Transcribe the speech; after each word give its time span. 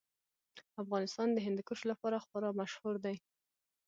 افغانستان 0.83 1.27
د 1.33 1.37
هندوکش 1.45 1.79
لپاره 1.91 2.23
خورا 2.25 2.49
مشهور 2.61 2.95
دی. 3.05 3.15